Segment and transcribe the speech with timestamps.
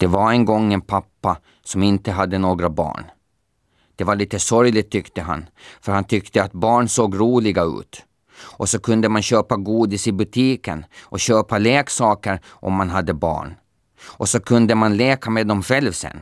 [0.00, 3.04] Det var en gång en pappa som inte hade några barn.
[3.96, 5.48] Det var lite sorgligt tyckte han,
[5.80, 8.04] för han tyckte att barn såg roliga ut.
[8.42, 13.54] Och så kunde man köpa godis i butiken och köpa leksaker om man hade barn.
[14.02, 16.20] Och så kunde man leka med dem själv sen.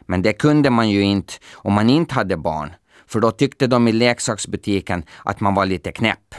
[0.00, 2.72] Men det kunde man ju inte om man inte hade barn,
[3.06, 6.34] för då tyckte de i leksaksbutiken att man var lite knäpp.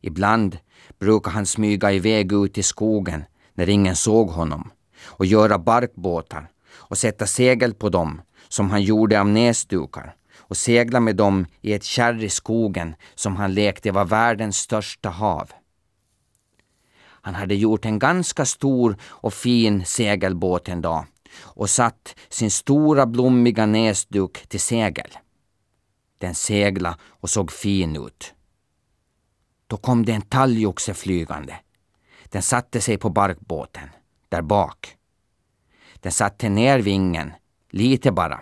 [0.00, 0.58] Ibland
[0.98, 3.24] brukade han smyga iväg ut i skogen
[3.54, 4.70] när ingen såg honom
[5.04, 11.00] och göra barkbåtar och sätta segel på dem som han gjorde av näsdukar och segla
[11.00, 15.50] med dem i ett kärr i skogen som han lekte var världens största hav.
[17.24, 21.06] Han hade gjort en ganska stor och fin segelbåt en dag
[21.40, 25.10] och satt sin stora blommiga näsduk till segel.
[26.18, 28.34] Den segla och såg fin ut.
[29.66, 31.56] Då kom det en talgoxe flygande.
[32.24, 33.88] Den satte sig på barkbåten,
[34.32, 34.96] där bak.
[36.00, 37.32] Den satte ner vingen,
[37.70, 38.40] lite bara,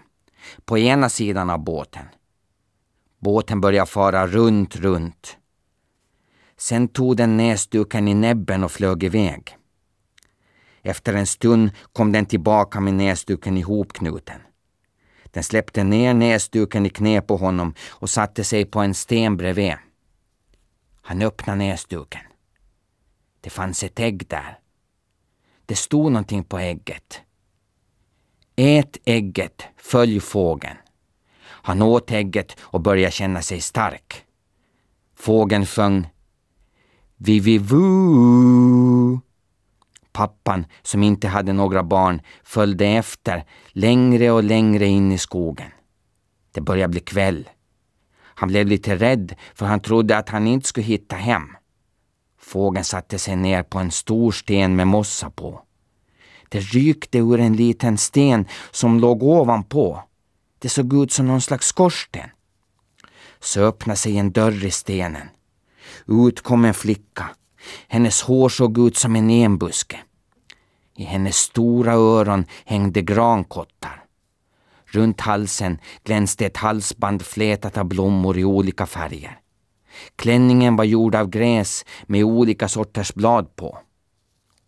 [0.65, 2.05] på ena sidan av båten.
[3.19, 5.37] Båten började fara runt, runt.
[6.56, 9.56] Sen tog den näsduken i näbben och flög iväg.
[10.83, 14.41] Efter en stund kom den tillbaka med näsduken ihopknuten.
[15.25, 19.75] Den släppte ner näsduken i knä på honom och satte sig på en sten bredvid.
[21.03, 22.22] Han öppnade näsduken.
[23.41, 24.59] Det fanns ett ägg där.
[25.71, 27.21] Det stod någonting på ägget.
[28.57, 30.77] Ät ägget, följ fågeln.
[31.43, 34.25] Han åt ägget och började känna sig stark.
[35.17, 36.09] Fågeln sjöng
[37.17, 37.79] Vivivu.
[40.12, 45.71] Pappan, som inte hade några barn, följde efter längre och längre in i skogen.
[46.53, 47.49] Det började bli kväll.
[48.23, 51.57] Han blev lite rädd för han trodde att han inte skulle hitta hem.
[52.51, 55.62] Fågeln satte sig ner på en stor sten med mossa på.
[56.48, 60.03] Det rykte ur en liten sten som låg ovanpå.
[60.59, 62.31] Det såg ut som någon slags skorsten.
[63.41, 65.28] Så öppnade sig en dörr i stenen.
[66.06, 67.31] Ut kom en flicka.
[67.88, 70.00] Hennes hår såg ut som en enbuske.
[70.97, 74.05] I hennes stora öron hängde grankottar.
[74.87, 79.41] Runt halsen glänste ett halsband flätat av blommor i olika färger.
[80.16, 83.78] Klänningen var gjord av gräs med olika sorters blad på.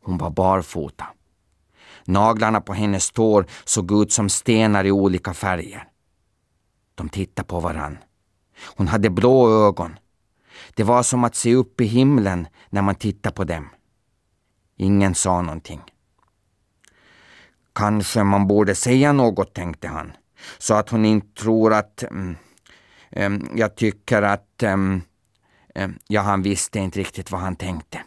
[0.02, 1.06] Hon var barfota.
[2.04, 5.88] Naglarna på hennes tår såg ut som stenar i olika färger.
[6.94, 7.98] De tittade på varann.
[8.76, 9.98] Hon hade blå ögon.
[10.74, 13.68] Det var som att se upp i himlen när man tittade på dem.
[14.76, 15.80] Ingen sa någonting.
[17.74, 20.12] Kanske man borde säga något, tänkte han,
[20.58, 22.36] så att hon inte tror att um,
[23.10, 25.02] um, jag tycker att um,
[25.74, 28.02] Eh, ja, han visste inte riktigt vad han tänkte.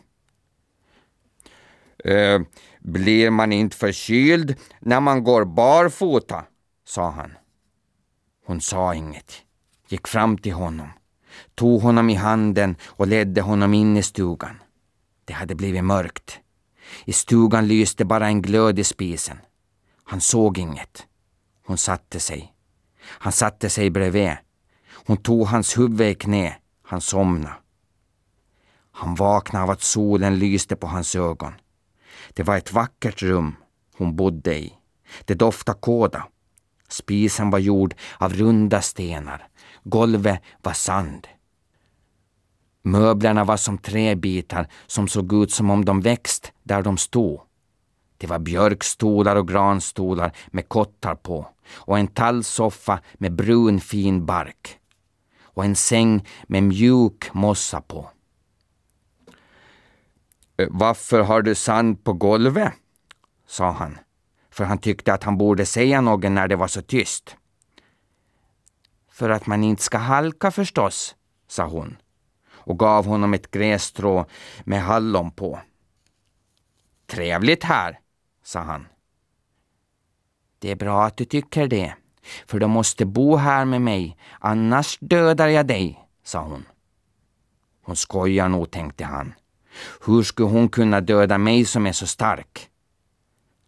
[2.03, 2.41] Eh,
[2.79, 6.45] blir man inte förkyld när man går barfota?
[6.87, 7.33] sa han.
[8.45, 9.33] Hon sa inget,
[9.87, 10.89] gick fram till honom,
[11.55, 14.55] tog honom i handen och ledde honom in i stugan.
[15.25, 16.39] Det hade blivit mörkt.
[17.05, 19.37] I stugan lyste bara en glöd i spisen.
[20.03, 21.07] Han såg inget.
[21.65, 22.53] Hon satte sig.
[23.01, 24.31] Han satte sig bredvid.
[25.05, 26.55] Hon tog hans huvud i knä.
[26.95, 27.55] Han somnade.
[28.91, 31.53] Han vaknade av att solen lyste på hans ögon.
[32.33, 33.55] Det var ett vackert rum
[33.97, 34.73] hon bodde i.
[35.25, 36.27] Det doftade kåda.
[36.89, 39.47] Spisen var gjord av runda stenar.
[39.83, 41.27] Golvet var sand.
[42.81, 47.41] Möblerna var som träbitar som såg ut som om de växt där de stod.
[48.17, 54.79] Det var björkstolar och granstolar med kottar på och en tallsoffa med brun fin bark
[55.55, 58.09] och en säng med mjuk mossa på.
[60.57, 62.73] Eh, varför har du sand på golvet?
[63.47, 63.97] sa han,
[64.49, 67.35] för han tyckte att han borde säga något när det var så tyst.
[69.11, 71.15] För att man inte ska halka förstås,
[71.47, 71.97] sa hon
[72.65, 74.25] och gav honom ett grässtrå
[74.63, 75.59] med hallon på.
[77.07, 77.99] Trevligt här,
[78.43, 78.87] sa han.
[80.59, 81.95] Det är bra att du tycker det,
[82.47, 86.65] för du måste bo här med mig, annars dödar jag dig, sa hon.
[87.81, 89.33] Hon skojar nog, tänkte han.
[90.05, 92.69] Hur skulle hon kunna döda mig som är så stark?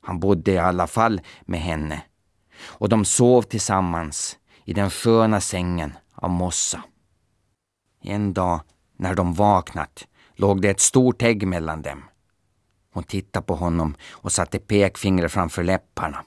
[0.02, 2.02] Han bodde i alla fall med henne
[2.64, 6.84] och de sov tillsammans i den sköna sängen av mossa.
[8.02, 8.62] En dag
[8.98, 12.04] när de vaknat låg det ett stort ägg mellan dem.
[12.94, 16.24] Hon tittade på honom och satte pekfingret framför läpparna.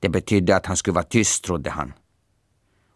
[0.00, 1.92] Det betydde att han skulle vara tyst, trodde han.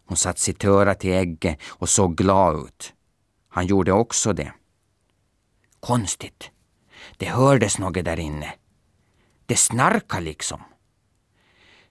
[0.07, 2.93] Hon satte sitt öra till ägget och såg glad ut.
[3.49, 4.53] Han gjorde också det.
[5.81, 6.51] Konstigt.
[7.17, 8.55] Det hördes något där inne.
[9.47, 10.63] Det snarkade liksom.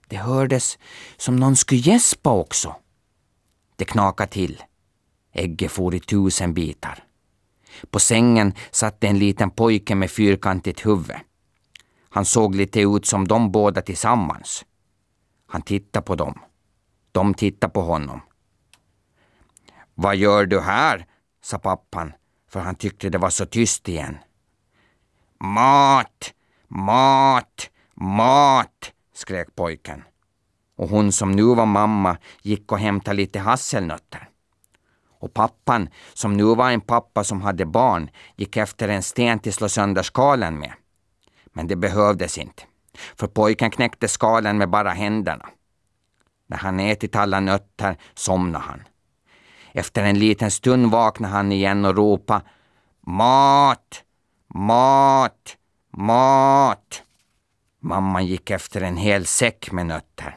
[0.08, 0.78] Det hördes
[1.16, 2.76] som någon skulle gäspa också.
[3.76, 4.62] Det knakade till.
[5.32, 7.04] Ägget for i tusen bitar.
[7.90, 11.16] På sängen satt en liten pojke med fyrkantigt huvud.
[12.08, 14.64] Han såg lite ut som de båda tillsammans.
[15.52, 16.38] Han tittade på dem.
[17.12, 18.20] De tittade på honom.
[19.94, 21.06] Vad gör du här?
[21.42, 22.12] sa pappan,
[22.50, 24.18] för han tyckte det var så tyst igen.
[25.40, 26.34] Mat,
[26.68, 30.04] mat, mat, skrek pojken.
[30.76, 34.28] Och hon som nu var mamma gick och hämtade lite hasselnötter.
[35.20, 39.52] Och pappan, som nu var en pappa som hade barn, gick efter en sten till
[39.52, 40.72] slå sönder skalen med.
[41.52, 42.62] Men det behövdes inte,
[43.16, 45.48] för pojken knäckte skalen med bara händerna.
[46.46, 48.82] När han ätit alla nötter somnade han.
[49.72, 52.44] Efter en liten stund vaknade han igen och ropade
[53.06, 54.02] Mat!
[54.54, 55.56] Mat!
[55.96, 57.02] Mat!
[57.80, 60.36] Mamman gick efter en hel säck med nötter.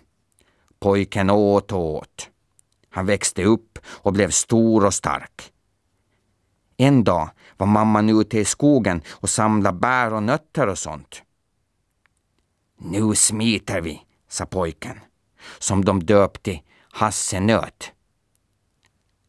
[0.80, 2.30] Pojken åt och åt.
[2.90, 5.52] Han växte upp och blev stor och stark.
[6.78, 11.24] En dag var mamman ute i skogen och samlade bär och nötter och sånt.
[12.78, 15.00] Nu smiter vi, sa pojken,
[15.60, 16.62] som de döpte
[16.92, 17.92] Hasse Nöt.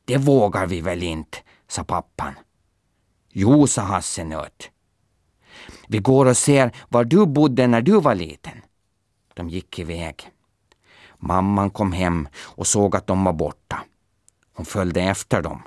[0.04, 1.38] Det vågar vi väl inte,
[1.68, 2.34] sa pappan.
[3.32, 4.70] Jo, sa Hasse Nöt.
[5.88, 8.62] Vi går och ser var du bodde när du var liten.
[9.34, 10.30] De gick iväg.
[11.18, 13.84] Mamman kom hem och såg att de var borta.
[14.54, 15.62] Hon följde efter dem.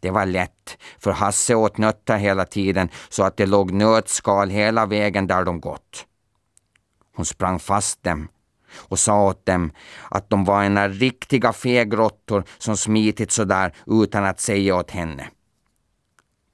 [0.00, 4.86] Det var lätt, för Hasse åt nötter hela tiden så att det låg nötskal hela
[4.86, 6.07] vägen där de gått.
[7.18, 8.28] Hon sprang fast dem
[8.74, 9.72] och sa åt dem
[10.10, 15.28] att de var ena riktiga fegråttor som smitit så där utan att säga åt henne.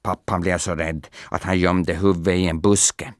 [0.03, 3.13] Pappan blev så rädd att han gömde huvudet i en buske.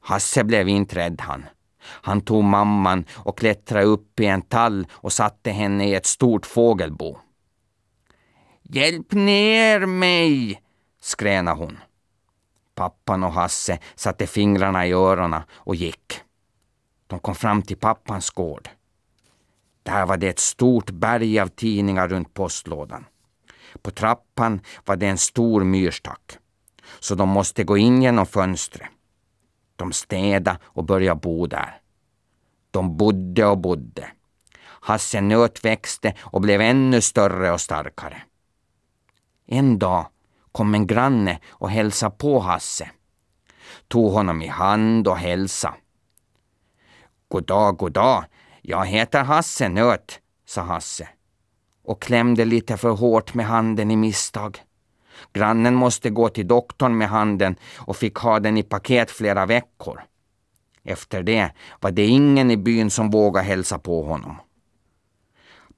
[0.00, 1.44] Hasse blev inte rädd han.
[1.80, 6.46] Han tog mamman och klättrade upp i en tall och satte henne i ett stort
[6.46, 7.18] fågelbo.
[8.62, 10.62] Hjälp ner mig!
[11.00, 11.78] skränade hon.
[12.74, 16.23] Pappan och Hasse satte fingrarna i öronen och gick.
[17.06, 18.68] De kom fram till pappans gård.
[19.82, 23.04] Där var det ett stort berg av tidningar runt postlådan.
[23.82, 26.38] På trappan var det en stor myrstack,
[27.00, 28.88] så de måste gå in genom fönstret.
[29.76, 31.80] De städade och började bo där.
[32.70, 34.10] De bodde och bodde.
[34.64, 38.22] Hasse nöt växte och blev ännu större och starkare.
[39.46, 40.06] En dag
[40.52, 42.90] kom en granne och hälsade på Hasse.
[43.88, 45.74] Tog honom i hand och hälsade.
[47.34, 48.24] God dag, god dag.
[48.62, 51.08] Jag heter Hasse Nöt, sa Hasse
[51.84, 54.58] och klämde lite för hårt med handen i misstag.
[55.32, 60.02] Grannen måste gå till doktorn med handen och fick ha den i paket flera veckor.
[60.84, 61.50] Efter det
[61.80, 64.36] var det ingen i byn som vågade hälsa på honom.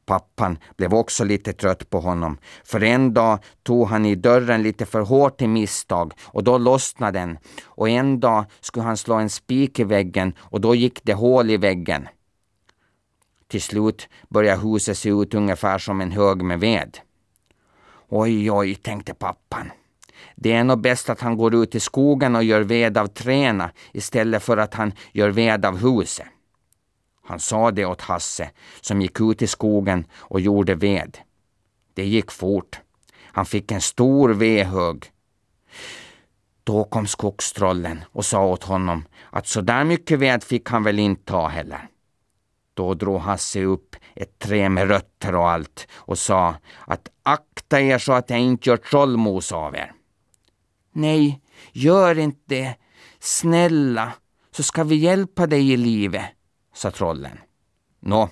[0.06, 4.87] Pappan blev också lite trött på honom, för en dag tog han i dörren lite
[4.87, 9.31] för hårt i misstag och då lossnade den och en dag skulle han slå en
[9.31, 12.08] spik i väggen och då gick det hål i väggen.
[13.49, 16.99] Till slut började huset se ut ungefär som en hög med ved.
[18.09, 19.70] Oj, oj, tänkte pappan.
[20.35, 23.70] Det är nog bäst att han går ut i skogen och gör ved av träna
[23.93, 26.26] istället för att han gör ved av huset.
[27.26, 31.18] Han sa det åt Hasse som gick ut i skogen och gjorde ved.
[31.95, 32.80] Det gick fort.
[33.23, 35.04] Han fick en stor vedhög.
[36.64, 40.99] Då kom skogstrollen och sa åt honom att så där mycket ved fick han väl
[40.99, 41.88] inte ta heller.
[42.75, 46.54] Då drog Hasse upp ett trä med rötter och allt och sa
[46.87, 49.92] att akta er så att jag inte gör trollmos av er.
[50.92, 51.40] Nej,
[51.73, 52.75] gör inte det.
[53.18, 54.12] Snälla,
[54.50, 56.25] så ska vi hjälpa dig i livet,
[56.76, 57.38] sa trollen.
[58.00, 58.30] Nå,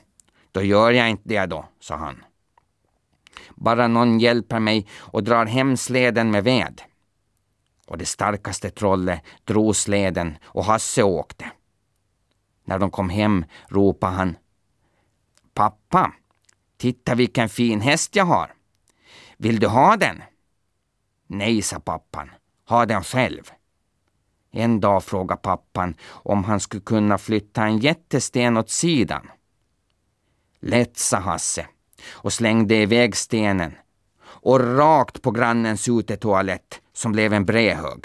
[0.52, 2.24] då gör jag inte det då, sa han.
[3.54, 6.82] Bara någon hjälper mig och drar hem släden med ved.
[7.86, 11.50] Och det starkaste trollet drog släden och Hasse åkte.
[12.64, 14.36] När de kom hem ropade han.
[15.54, 16.12] Pappa,
[16.76, 18.54] titta vilken fin häst jag har.
[19.36, 20.22] Vill du ha den?
[21.26, 22.30] Nej, sa pappan.
[22.68, 23.52] Ha den själv.
[24.56, 29.30] En dag frågade pappan om han skulle kunna flytta en jättesten åt sidan.
[30.60, 31.66] Lätt, sa Hasse
[32.10, 33.74] och slängde iväg stenen
[34.24, 38.04] och rakt på grannens utetoalett som blev en brädhög.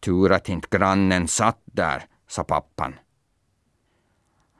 [0.00, 2.94] Tur att inte grannen satt där, sa pappan.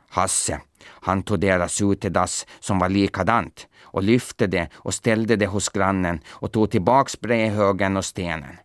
[0.09, 5.69] Hasse, han tog deras utedass som var likadant och lyfte det och ställde det hos
[5.69, 8.57] grannen och tog tillbaks brädhögen och stenen.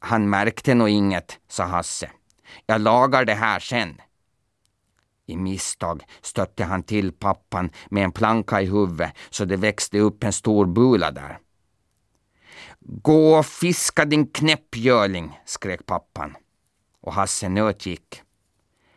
[0.00, 2.10] Han märkte nog inget, sa Hasse.
[2.66, 4.00] Jag lagar det här sen.
[5.26, 10.24] I misstag stötte han till pappan med en planka i huvudet så det växte upp
[10.24, 11.38] en stor bula där.
[12.80, 16.36] Gå och fiska din knäppgörling, skrek pappan.
[17.00, 18.22] Och Hasse nöt gick.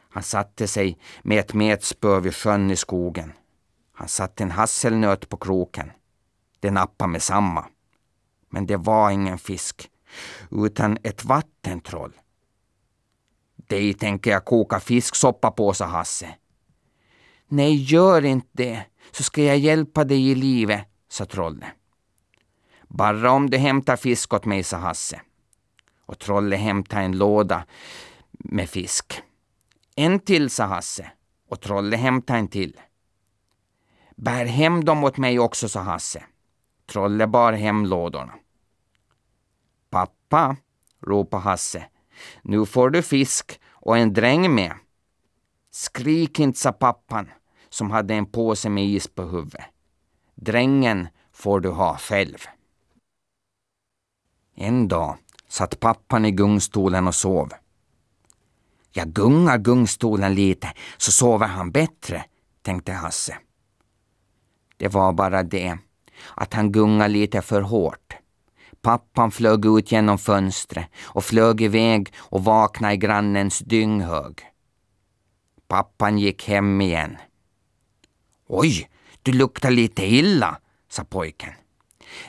[0.10, 3.34] Han satte sig med ett metspö vid sjön i skogen.
[3.94, 5.92] Han satte en hasselnöt på kroken.
[6.60, 7.66] Det nappade med samma.
[8.50, 9.90] Men det var ingen fisk,
[10.52, 12.14] utan ett vattentroll.
[13.56, 16.36] Dig tänker jag koka fisksoppa på, sa Hasse.
[17.48, 21.70] Nej, gör inte det, så ska jag hjälpa dig i livet, sa trollet.
[22.88, 25.22] Bara om du hämtar fisk åt mig, sa Hasse.
[26.06, 27.66] Och trollet hämtade en låda
[28.32, 29.22] med fisk.
[29.96, 31.12] En till, sa Hasse.
[31.50, 32.80] Och trollet hämtade en till.
[34.16, 36.24] Bär hem dem åt mig också, sa Hasse.
[36.86, 38.34] Trollet bar hem lådorna.
[40.34, 40.56] Pappa,
[41.02, 41.86] ropade Hasse.
[42.42, 44.74] Nu får du fisk och en dräng med.
[45.72, 47.30] Skrik inte, sa pappan
[47.70, 49.66] som hade en påse med is på huvudet.
[50.36, 52.38] Drängen får du ha själv.
[54.56, 57.50] En dag satt pappan i gungstolen och sov.
[58.92, 62.26] Jag gungar gungstolen lite så sover han bättre,
[62.62, 63.38] tänkte Hasse.
[64.78, 65.78] Det var bara det
[66.36, 68.23] att han gungade lite för hårt.
[68.84, 74.42] Pappan flög ut genom fönstret och flög iväg och vaknade i grannens dynghög.
[75.68, 77.18] Pappan gick hem igen.
[78.48, 78.90] Oj,
[79.22, 80.58] du luktar lite illa,
[80.90, 81.54] sa pojken.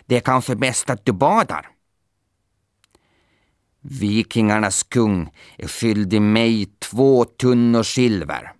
[0.07, 1.69] Det är kanske bäst att du badar.
[3.81, 8.53] Vikingarnas kung är skyldig mig två tunnor silver.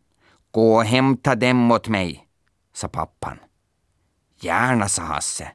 [0.51, 2.29] Gå och hämta dem åt mig,
[2.73, 3.39] sa pappan.
[4.41, 5.53] Gärna, sa Hasse,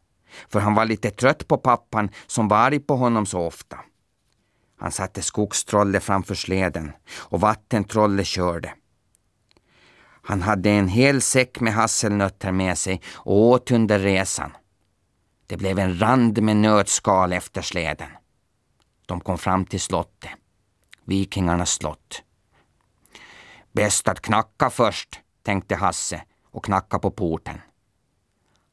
[0.50, 3.79] för han var lite trött på pappan som var arg på honom så ofta.
[4.79, 8.74] Han satte skogstrollet framför sleden och vattentrollet körde.
[10.22, 14.51] Han hade en hel säck med hasselnötter med sig och åt under resan.
[15.48, 18.10] Det blev en rand med nötskal efter släden.
[19.05, 20.31] De kom fram till slottet.
[21.03, 22.24] Vikingarnas slott.
[23.72, 27.62] Bäst att knacka först, tänkte Hasse och knacka på porten.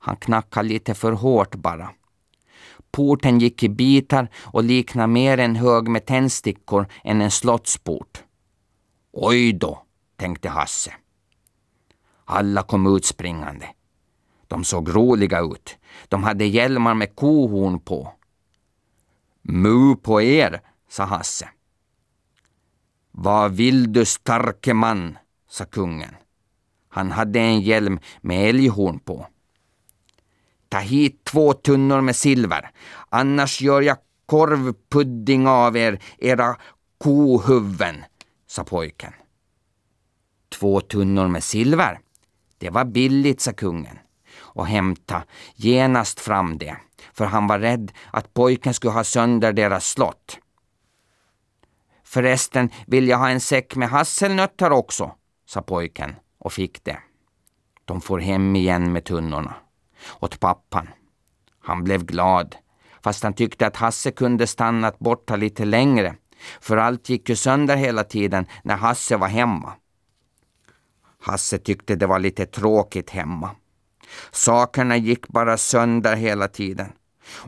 [0.07, 1.91] Han knackade lite för hårt bara.
[2.91, 8.25] Porten gick i bitar och liknade mer en hög med tändstickor än en slottsport.
[9.13, 9.83] Oj då,
[10.17, 10.93] tänkte Hasse.
[12.25, 13.69] Alla kom ut springande.
[14.47, 15.79] De såg roliga ut.
[16.09, 18.13] De hade hjälmar med kohorn på.
[19.43, 21.49] Mu på er, sa Hasse.
[23.11, 26.15] Vad vill du starke man, sa kungen.
[26.89, 29.27] Han hade en hjälm med älghorn på.
[30.69, 32.71] Ta hit två tunnor med silver,
[33.09, 33.97] annars gör jag
[34.27, 36.57] korvpudding av er, era
[36.99, 38.05] kohuvuden,
[38.47, 39.13] sa pojken.
[40.49, 41.99] Två tunnor med silver?
[42.59, 43.99] Det var billigt, sa kungen
[44.39, 45.23] och hämta
[45.55, 46.77] genast fram det,
[47.13, 50.39] för han var rädd att pojken skulle ha sönder deras slott.
[52.05, 55.15] Förresten vill jag ha en säck med hasselnötter också,
[55.47, 56.99] sa pojken och fick det.
[57.85, 59.55] De får hem igen med tunnorna.
[60.21, 60.89] Åt pappan.
[61.61, 62.57] Han blev glad,
[63.03, 66.15] fast han tyckte att Hasse kunde stannat borta lite längre,
[66.61, 69.73] för allt gick ju sönder hela tiden när Hasse var hemma.
[71.23, 73.51] Hasse tyckte det var lite tråkigt hemma.
[74.31, 76.93] Sakerna gick bara sönder hela tiden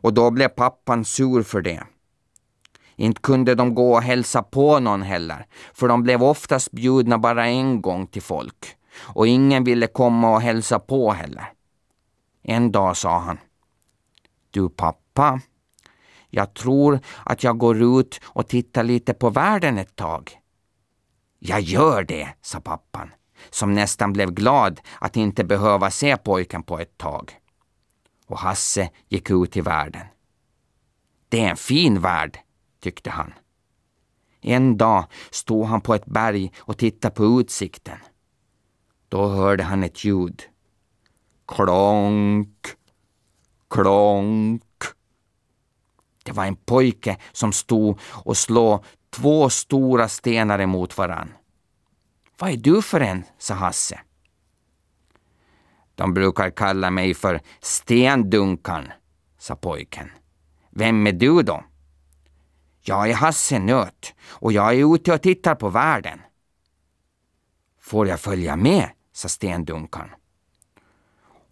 [0.03, 1.83] och då blev pappan sur för det.
[2.97, 7.47] Inte kunde de gå och hälsa på någon heller, för de blev oftast bjudna bara
[7.47, 11.53] en gång till folk och ingen ville komma och hälsa på heller.
[12.51, 13.39] En dag sa han,
[14.51, 15.41] Du pappa,
[16.31, 20.39] jag tror att jag går ut och tittar lite på världen ett tag.
[21.39, 23.11] Jag gör det, sa pappan
[23.51, 27.33] som nästan blev glad att inte behöva se pojken på ett tag.
[28.27, 30.07] Och Hasse gick ut i världen.
[31.29, 32.39] Det är en fin värld,
[32.81, 33.35] tyckte han.
[34.41, 37.99] En dag stod han på ett berg och tittade på utsikten.
[39.09, 40.43] Då hörde han ett ljud.
[41.49, 42.77] Klonk,
[43.71, 44.63] klonk.
[46.25, 51.33] Det var en pojke som stod och slog två stora stenar emot varann.
[52.39, 53.25] Vad är du för en?
[53.39, 54.01] sa Hasse.
[55.95, 58.93] De brukar kalla mig för Stendunkan,
[59.39, 60.11] sa pojken.
[60.71, 61.65] Vem är du då?
[62.81, 66.21] Jag är Hasse Nöt och jag är ute och tittar på världen.
[67.81, 68.91] Får jag följa med?
[69.13, 70.11] sa Stendunkan.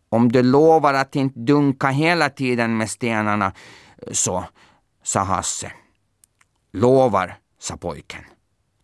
[0.08, 3.52] Om du lovar att inte dunka hela tiden med stenarna
[4.12, 4.44] så,
[5.02, 5.72] sa Hasse.
[6.72, 8.24] Lovar, sa pojken.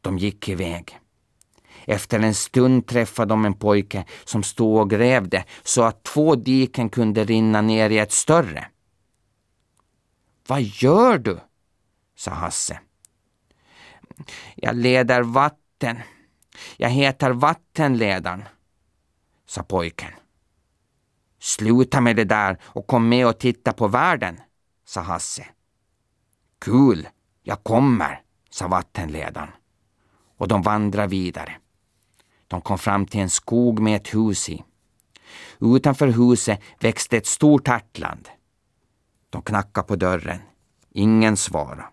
[0.00, 0.98] De gick iväg.
[1.84, 6.88] Efter en stund träffade de en pojke som stod och grävde så att två diken
[6.88, 8.66] kunde rinna ner i ett större.
[10.46, 11.40] Vad gör du?
[12.16, 12.80] sa Hasse.
[14.54, 16.00] Jag leder vatten.
[16.76, 18.44] Jag heter Vattenledaren,
[19.46, 20.10] sa pojken.
[21.42, 24.40] Sluta med det där och kom med och titta på världen,
[24.84, 25.46] sa Hasse.
[26.60, 27.08] Kul,
[27.42, 28.20] jag kommer,
[28.50, 29.48] sa vattenledaren.
[30.36, 31.52] Och de vandrade vidare.
[32.48, 34.64] De kom fram till en skog med ett hus i.
[35.60, 38.28] Utanför huset växte ett stort ärtland.
[39.30, 40.38] De knackade på dörren.
[40.90, 41.84] Ingen svarade.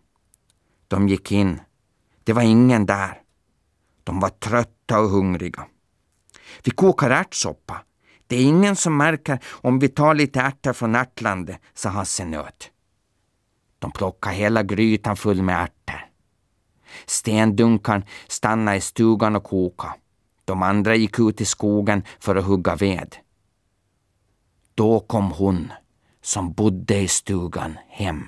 [0.87, 1.61] De gick in.
[2.23, 3.21] Det var ingen där.
[4.03, 5.67] De var trötta och hungriga.
[6.63, 7.83] Vi kokar ärtsoppa.
[8.29, 12.71] Det är ingen som märker om vi tar lite ärtor från ärtlandet, sa Hasse nöt.
[13.79, 16.05] De plockade hela grytan full med ärtor.
[17.05, 19.93] Stendunkan stannade i stugan och kokade.
[20.45, 23.15] De andra gick ut i skogen för att hugga ved.
[24.75, 25.73] Då kom hon
[26.21, 28.23] som bodde i stugan hem.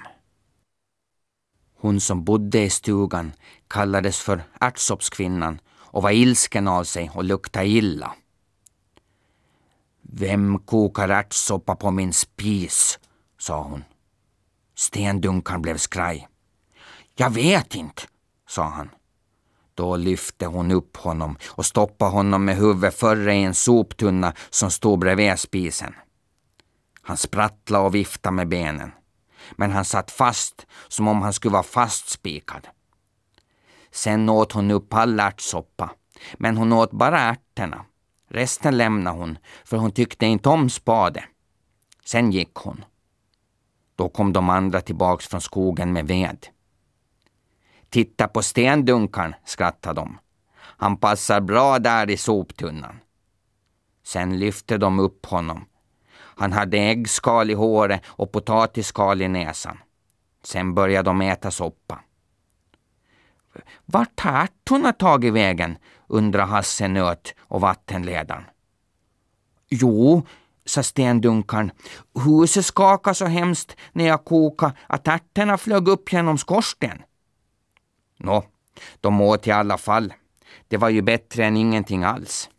[1.77, 3.31] Hon som bodde i stugan
[3.67, 8.15] kallades för ärtsoppskvinnan och var ilsken av sig och luktade illa.
[10.13, 13.00] Vem kokar ärtsoppa på min spis?
[13.39, 13.84] sa hon.
[14.75, 16.27] Stendunkan blev skraj.
[17.15, 18.01] Jag vet inte,
[18.48, 18.89] sa han.
[19.74, 24.72] Då lyfte hon upp honom och stoppade honom med huvudet före i en soptunna som
[24.72, 25.96] stod bredvid spisen.
[27.01, 28.91] Han sprattlade och viftade med benen.
[29.51, 32.68] Men han satt fast som om han skulle vara fastspikad.
[33.91, 35.89] Sen åt hon upp all ärtsoppa.
[36.34, 37.86] Men hon åt bara ärtorna.
[38.33, 41.23] Resten lämnade hon, för hon tyckte inte om spade.
[42.05, 42.85] Sen gick hon.
[43.95, 46.47] Då kom de andra tillbaks från skogen med ved.
[47.89, 50.17] Titta på stendunkan, skrattade de.
[50.55, 53.00] Han passar bra där i soptunnan.
[54.03, 55.65] Sen lyfte de upp honom.
[56.13, 59.77] Han hade äggskal i håret och potatisskal i näsan.
[60.43, 61.99] Sen började de äta soppa.
[63.86, 65.77] Vart har ärtorna tagit vägen?
[66.12, 68.43] Undrade Hasse Nöt och vattenledaren.
[69.69, 70.24] Jo,
[70.65, 71.71] sa stendunkaren,
[72.26, 77.02] Huset skakade så hemskt när jag kokade att ärtorna flög upp genom skorsten.
[78.17, 78.43] Nå,
[79.02, 80.13] de åt i alla fall.
[80.67, 82.50] Det var ju bättre än ingenting alls.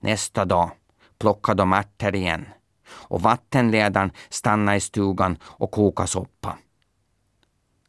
[0.00, 0.70] Nästa dag
[1.18, 2.46] plockade de ärtor igen
[2.92, 6.58] och vattenledaren stannade i stugan och kokade soppa.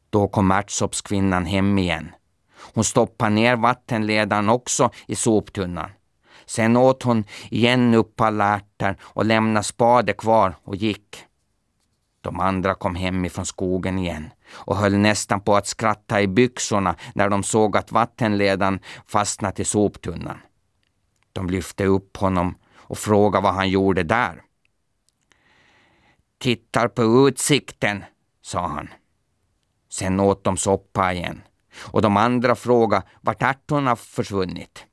[0.10, 2.12] Då kom ärtsoppskvinnan hem igen.
[2.74, 5.90] Hon stoppade ner vattenledaren också i soptunnan.
[6.46, 11.26] Sen åt hon igen upp alla ärtor och lämnade spade kvar och gick.
[12.22, 16.96] De andra kom hem ifrån skogen igen och höll nästan på att skratta i byxorna
[17.16, 20.38] när de såg att vattenledaren fastnat i soptunnan.
[21.34, 24.42] De lyfte upp honom och frågade vad han gjorde där.
[26.40, 28.04] Tittar på utsikten,
[28.42, 28.90] sa han.
[29.90, 31.42] Sen åt de soppa igen
[31.80, 34.86] och de andra frågade vart ärtorna försvunnit.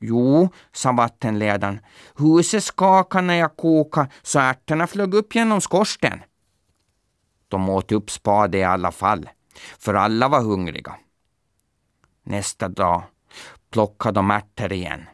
[0.00, 1.80] Jo, sa vattenledaren,
[2.16, 6.22] huset skakade när jag kokade så ärtorna flög upp genom skorsten.
[7.48, 9.28] De åt upp spade i alla fall,
[9.78, 10.96] för alla var hungriga.
[12.22, 13.02] Nästa dag
[13.70, 15.08] plockade de ärtor igen.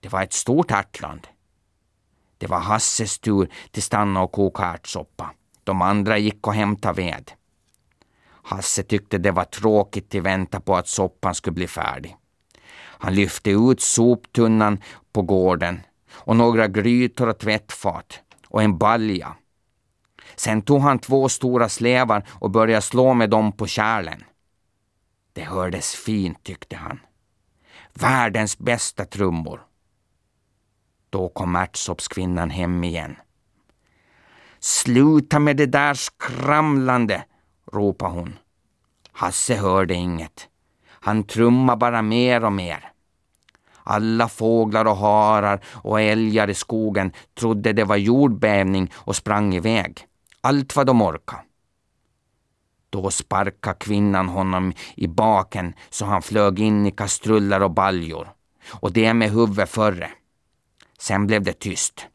[0.00, 1.26] Det var ett stort ärtland.
[2.38, 5.30] Det var Hasses tur till stanna och koka ärtsoppa.
[5.64, 7.32] De andra gick och hämtade ved.
[8.46, 12.16] Hasse tyckte det var tråkigt att vänta på att soppan skulle bli färdig.
[12.98, 14.82] Han lyfte ut soptunnan
[15.12, 15.80] på gården
[16.12, 19.36] och några grytor och tvättfat och en balja.
[20.36, 24.24] Sen tog han två stora slevar och började slå med dem på kärlen.
[25.32, 27.00] Det hördes fint tyckte han.
[27.94, 29.60] Världens bästa trummor.
[31.10, 33.16] Då kom ärtsoppskvinnan hem igen.
[34.58, 37.24] Sluta med det där skramlande,
[37.72, 38.38] ropade hon.
[39.12, 40.48] Hasse hörde inget.
[40.88, 42.92] Han trummade bara mer och mer.
[43.82, 50.06] Alla fåglar och harar och älgar i skogen trodde det var jordbävning och sprang iväg.
[50.40, 51.42] Allt vad de orkade.
[52.90, 58.32] Då sparkade kvinnan honom i baken så han flög in i kastruller och baljor.
[58.70, 60.10] Och det med huvudet före.
[60.98, 62.06] Sen blev det tyst.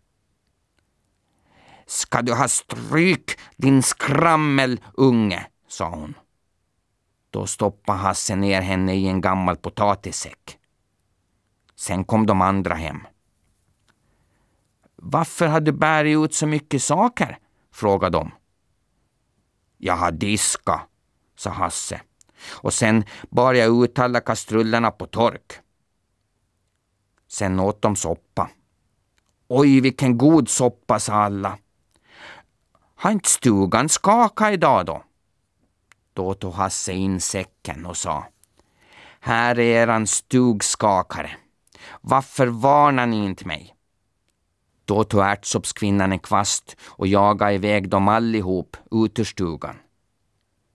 [1.91, 6.13] Ska du ha stryk, din skrammelunge, sa hon.
[7.29, 10.59] Då stoppade Hasse ner henne i en gammal potatissäck.
[11.75, 13.07] Sen kom de andra hem.
[14.95, 17.37] Varför har du bärit ut så mycket saker?
[17.71, 18.31] frågade de.
[19.77, 20.81] Jag har diska,
[21.35, 22.01] sa Hasse.
[22.49, 25.53] och sen bar jag ut alla kastrullerna på tork.
[27.27, 28.49] Sen åt de soppa.
[29.47, 31.57] Oj, vilken god soppa, sa alla.
[33.01, 35.03] Har inte stugan skakat idag då?
[36.13, 38.25] Då tog Hasse in säcken och sa
[39.19, 41.31] Här är eran stugskakare.
[42.01, 43.75] Varför varnar ni inte mig?
[44.85, 49.75] Då tog ärtsoppskvinnan en kvast och jagade iväg dem allihop ut ur stugan.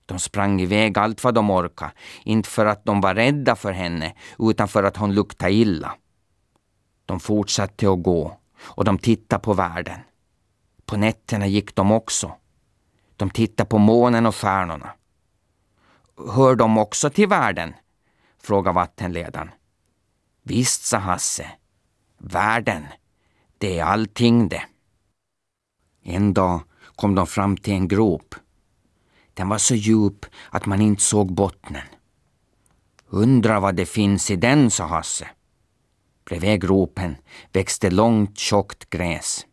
[0.06, 1.92] De sprang iväg allt vad de orkade,
[2.24, 5.94] inte för att de var rädda för henne, utan för att hon luktade illa.
[7.06, 10.00] De fortsatte att gå och de tittade på världen.
[10.87, 12.35] På nätterna gick de också.
[13.16, 14.90] De tittade på månen och stjärnorna.
[16.35, 17.75] Hör de också till världen?
[18.38, 19.51] frågade vattenledaren.
[20.42, 21.51] Visst, sa Hasse.
[22.18, 22.87] Världen,
[23.59, 24.62] det är allting det.
[26.03, 26.61] En dag
[26.96, 28.35] kom de fram till en grop.
[29.35, 31.87] Den var så djup att man inte såg bottnen.
[33.07, 35.29] Undra vad det finns i den, sa Hasse.
[36.25, 37.16] Bredvid gropen
[37.53, 39.46] växte långt tjockt gräs.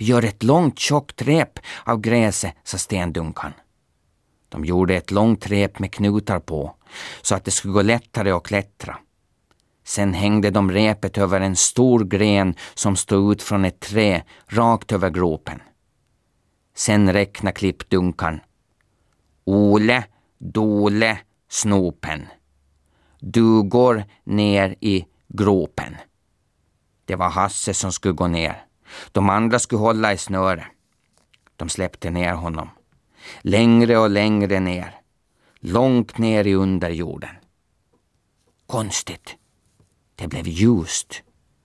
[0.00, 3.52] Vi gör ett långt tjockt rep av gräset, sa Stendunkan.
[4.48, 6.74] De gjorde ett långt rep med knutar på
[7.22, 8.98] så att det skulle gå lättare att klättra.
[9.84, 14.92] Sen hängde de repet över en stor gren som stod ut från ett trä rakt
[14.92, 15.62] över gropen.
[16.74, 18.40] Sen räknade klippdunkan.
[19.44, 20.04] Ole,
[20.38, 22.26] Dole, Snopen.
[23.18, 25.96] Du går ner i gropen.
[27.04, 28.69] Det var Hasse som skulle gå ner.
[29.12, 30.66] De andra skulle hålla i snöre.
[31.56, 32.68] De släppte ner honom.
[33.40, 34.94] Längre och längre ner.
[35.60, 37.36] Långt ner i underjorden.
[38.66, 39.36] Konstigt.
[40.14, 41.22] Det blev ljust.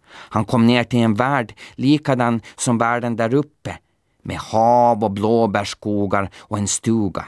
[0.07, 3.77] Han kom ner till en värld likadan som världen där uppe
[4.21, 7.25] med hav och blåbärsskogar och en stuga.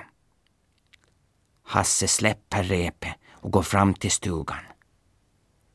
[1.63, 4.57] Hasse släpper repet och går fram till stugan.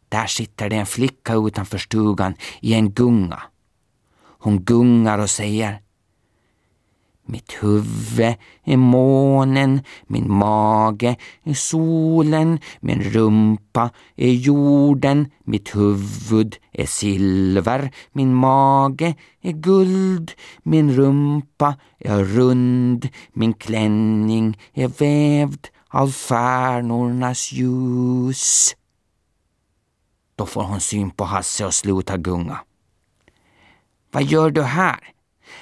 [0.09, 3.43] Där sitter det en flicka utanför stugan i en gunga.
[4.43, 5.81] Hon gungar och säger
[7.27, 16.87] mitt huvud är månen, min mage är solen, min rumpa är jorden, mitt huvud är
[16.87, 27.53] silver, min mage är guld, min rumpa är rund, min klänning är vävd av stjärnornas
[27.53, 28.77] ljus.
[30.37, 32.59] Då får hon syn på Hasse och slutar gunga.
[34.13, 35.13] Vad gör du här?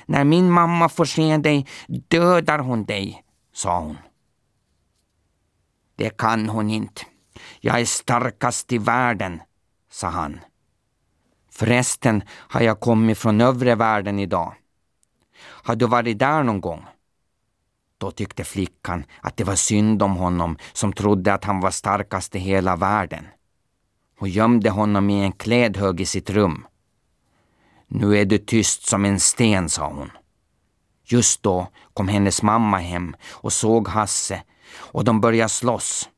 [0.07, 3.99] När min mamma får se dig dödar hon dig, sa hon.
[5.97, 7.03] Det kan hon inte.
[7.61, 9.41] Jag är starkast i världen,
[9.91, 10.41] sa han.
[11.51, 14.55] Förresten har jag kommit från övre världen idag.
[15.41, 16.87] Har du varit där någon gång?
[17.99, 22.37] Då tyckte flickan att det var synd om honom som trodde att han var starkast
[22.37, 23.27] i hela världen.
[24.19, 26.67] Hon gömde honom i en klädhög i sitt rum.
[27.93, 30.11] Nu är du tyst som en sten, sa hon.
[31.05, 34.43] Just då kom hennes mamma hem och såg Hasse
[34.75, 36.09] och de började slåss.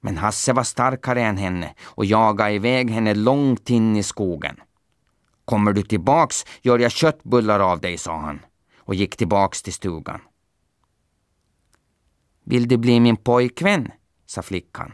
[0.00, 4.60] Men Hasse var starkare än henne och jagade iväg henne långt in i skogen.
[5.44, 8.40] Kommer du tillbaks gör jag köttbullar av dig, sa han
[8.78, 10.20] och gick tillbaks till stugan.
[12.44, 13.92] Vill du bli min pojkvän?
[14.26, 14.92] sa flickan.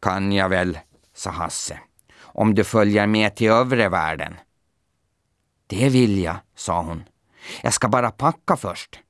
[0.00, 0.78] Kan jag väl,
[1.14, 1.80] sa Hasse
[2.34, 4.34] om du följer med till övre världen.
[5.66, 7.04] Det vill jag, sa hon.
[7.62, 9.00] Jag ska bara packa först.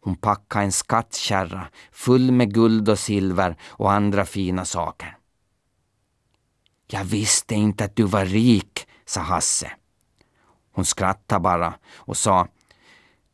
[0.00, 5.16] Hon packade en skattkärra full med guld och silver och andra fina saker.
[6.86, 9.72] Jag visste inte att du var rik, sa Hasse.
[10.72, 12.48] Hon skrattade bara och sa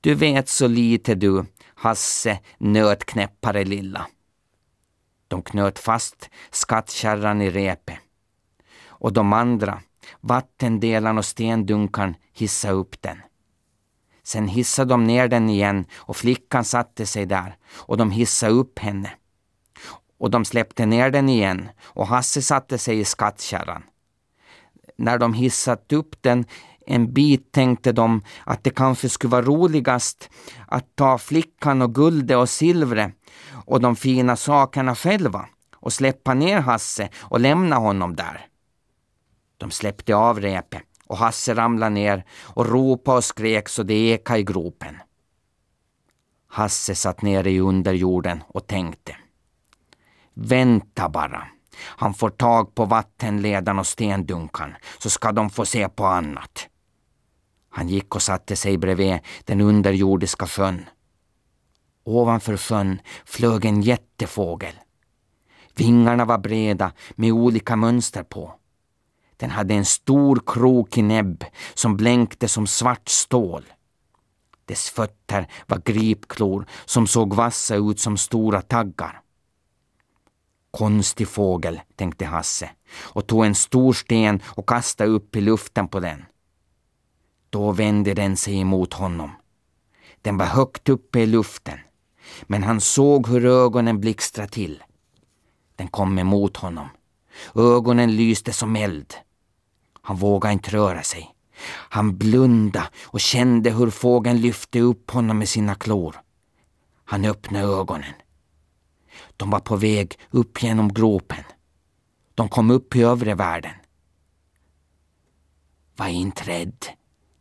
[0.00, 4.06] Du vet så lite du, Hasse nötknäppare lilla.
[5.28, 7.98] De knöt fast skattkärran i repet
[8.98, 9.80] och de andra,
[10.20, 13.22] vattendelaren och stendunkan, hissade upp den.
[14.22, 18.78] Sen hissade de ner den igen och flickan satte sig där och de hissade upp
[18.78, 19.10] henne.
[20.18, 23.82] Och de släppte ner den igen och Hasse satte sig i skattkärran.
[24.98, 26.44] När de hissat upp den
[26.86, 30.30] en bit tänkte de att det kanske skulle vara roligast
[30.66, 33.12] att ta flickan och guldet och silvret
[33.66, 38.45] och de fina sakerna själva och släppa ner Hasse och lämna honom där.
[39.56, 44.38] De släppte av repet och Hasse ramlade ner och ropade och skrek så det ekade
[44.38, 44.96] i gropen.
[46.48, 49.16] Hasse satt nere i underjorden och tänkte.
[50.34, 51.48] Vänta bara.
[51.78, 56.68] Han får tag på vattenledaren och stendunkan så ska de få se på annat.
[57.70, 60.84] Han gick och satte sig bredvid den underjordiska sjön.
[62.04, 64.74] Ovanför sjön flög en jättefågel.
[65.74, 68.54] Vingarna var breda med olika mönster på.
[69.36, 71.44] Den hade en stor krokig näbb
[71.74, 73.64] som blänkte som svart stål.
[74.64, 79.20] Dess fötter var gripklor som såg vassa ut som stora taggar.
[80.70, 82.70] Konstig fågel, tänkte Hasse
[83.02, 86.24] och tog en stor sten och kastade upp i luften på den.
[87.50, 89.30] Då vände den sig emot honom.
[90.22, 91.78] Den var högt uppe i luften,
[92.42, 94.82] men han såg hur ögonen blixtrade till.
[95.76, 96.88] Den kom emot honom.
[97.54, 99.14] Ögonen lyste som eld.
[100.06, 101.34] Han vågade inte röra sig.
[101.68, 106.20] Han blundade och kände hur fågeln lyfte upp honom med sina klor.
[107.04, 108.14] Han öppnade ögonen.
[109.36, 111.44] De var på väg upp genom gropen.
[112.34, 113.74] De kom upp i övre världen.
[115.96, 116.86] Var inte rädd.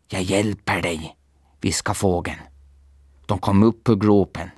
[0.08, 1.18] Jag hjälper dig,
[1.62, 2.40] viskade fågeln.
[3.26, 4.50] De kom upp ur gropen.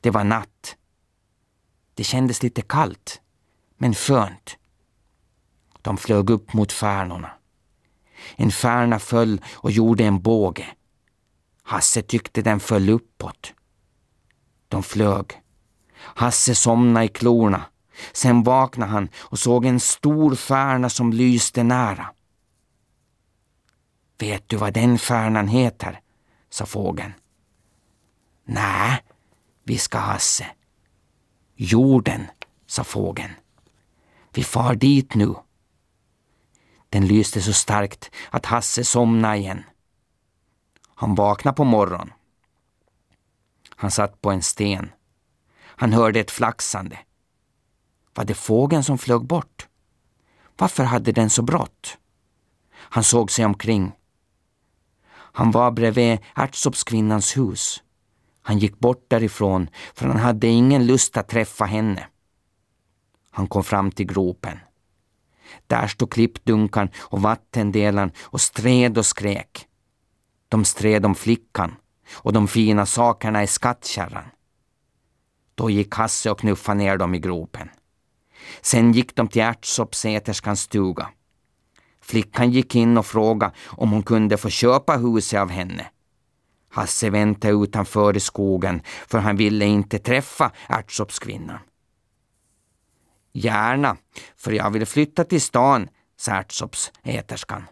[0.00, 0.76] Det var natt.
[1.94, 3.20] Det kändes lite kallt,
[3.76, 4.56] men skönt.
[5.86, 7.30] De flög upp mot stjärnorna.
[8.36, 10.66] En stjärna föll och gjorde en båge.
[11.62, 13.52] Hasse tyckte den föll uppåt.
[14.68, 15.40] De flög.
[15.96, 17.64] Hasse somnade i klorna.
[18.12, 22.06] Sen vaknade han och såg en stor stjärna som lyste nära.
[24.18, 26.00] Vet du vad den stjärnan heter?
[26.50, 27.12] sa fågeln.
[28.44, 29.02] Nej,
[29.64, 30.46] viskade Hasse.
[31.56, 32.26] Jorden,
[32.66, 33.32] sa fågeln.
[34.32, 35.34] Vi far dit nu.
[36.88, 39.64] Den lyste så starkt att Hasse somnade igen.
[40.94, 42.12] Han vaknade på morgonen.
[43.76, 44.90] Han satt på en sten.
[45.62, 46.98] Han hörde ett flaxande.
[48.14, 49.68] Var det fågeln som flög bort?
[50.56, 51.98] Varför hade den så brått?
[52.72, 53.92] Han såg sig omkring.
[55.12, 57.82] Han var bredvid ärtsoppskvinnans hus.
[58.42, 62.08] Han gick bort därifrån för han hade ingen lust att träffa henne.
[63.30, 64.58] Han kom fram till gropen.
[65.66, 69.66] Där stod klippdunkan och vattendelaren och stred och skrek.
[70.48, 71.76] De stred om flickan
[72.12, 74.24] och de fina sakerna i skattkärran.
[75.54, 77.68] Då gick Hasse och knuffade ner dem i gropen.
[78.60, 81.08] Sen gick de till ärtsoppsäterskans stuga.
[82.00, 85.86] Flickan gick in och frågade om hon kunde få köpa huset av henne.
[86.70, 91.58] Hasse väntade utanför i skogen för han ville inte träffa ärtsoppskvinnan.
[93.36, 93.96] Gärna,
[94.36, 97.64] för jag vill flytta till stan, sa ärtsoppsäterskan.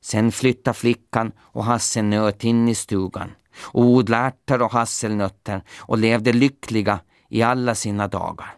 [0.00, 6.32] Sen flyttade flickan och hasselnöt in i stugan och odlade ärtor och hasselnötter och levde
[6.32, 8.54] lyckliga i alla sina dagar.